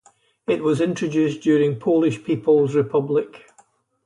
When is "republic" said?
2.73-3.45